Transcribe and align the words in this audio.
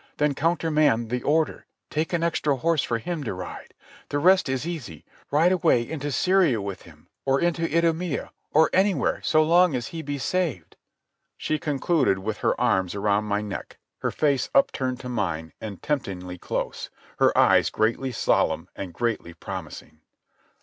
Then 0.17 0.33
countermand 0.33 1.11
the 1.11 1.21
order. 1.21 1.67
Take 1.91 2.11
an 2.11 2.23
extra 2.23 2.55
horse 2.55 2.81
for 2.81 2.97
Him 2.97 3.23
to 3.23 3.35
ride. 3.35 3.75
The 4.09 4.17
rest 4.17 4.49
is 4.49 4.65
easy. 4.65 5.05
Ride 5.29 5.51
away 5.51 5.87
into 5.87 6.11
Syria 6.11 6.59
with 6.59 6.81
Him, 6.81 7.07
or 7.23 7.39
into 7.39 7.67
Idumæa, 7.69 8.29
or 8.51 8.71
anywhere 8.73 9.21
so 9.21 9.43
long 9.43 9.75
as 9.75 9.89
He 9.89 10.01
be 10.01 10.17
saved." 10.17 10.75
She 11.37 11.59
concluded 11.59 12.17
with 12.17 12.37
her 12.39 12.59
arms 12.59 12.95
around 12.95 13.25
my 13.25 13.41
neck, 13.41 13.77
her 13.99 14.09
face 14.09 14.49
upturned 14.55 14.99
to 15.01 15.07
mine 15.09 15.53
and 15.61 15.83
temptingly 15.83 16.39
close, 16.39 16.89
her 17.19 17.37
eyes 17.37 17.69
greatly 17.69 18.11
solemn 18.11 18.69
and 18.75 18.95
greatly 18.95 19.35
promising. 19.35 19.99